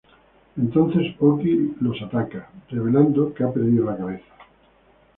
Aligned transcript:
Entonces 0.57 1.13
Oki 1.19 1.75
los 1.79 2.01
ataca, 2.01 2.49
revelando 2.71 3.31
que 3.35 3.43
ha 3.43 3.53
perdido 3.53 3.85
la 3.85 3.97
cabeza. 3.97 4.25